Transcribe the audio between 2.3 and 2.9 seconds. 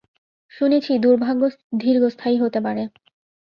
হতে পারে।